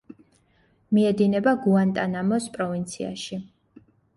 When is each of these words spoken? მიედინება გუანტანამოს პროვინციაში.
მიედინება 0.97 1.53
გუანტანამოს 1.67 2.51
პროვინციაში. 2.57 3.43